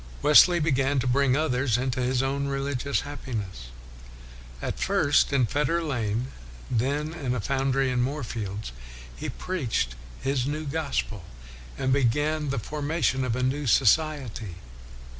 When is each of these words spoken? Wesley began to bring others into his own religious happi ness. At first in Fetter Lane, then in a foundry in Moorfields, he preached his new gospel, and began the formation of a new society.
Wesley 0.23 0.59
began 0.59 0.97
to 0.97 1.05
bring 1.05 1.37
others 1.37 1.77
into 1.77 2.01
his 2.01 2.23
own 2.23 2.47
religious 2.47 3.01
happi 3.01 3.35
ness. 3.35 3.67
At 4.59 4.79
first 4.79 5.31
in 5.31 5.45
Fetter 5.45 5.83
Lane, 5.83 6.29
then 6.71 7.13
in 7.13 7.35
a 7.35 7.39
foundry 7.39 7.91
in 7.91 8.01
Moorfields, 8.01 8.71
he 9.15 9.29
preached 9.29 9.93
his 10.19 10.47
new 10.47 10.65
gospel, 10.65 11.23
and 11.77 11.93
began 11.93 12.49
the 12.49 12.57
formation 12.57 13.23
of 13.23 13.35
a 13.35 13.43
new 13.43 13.67
society. 13.67 14.55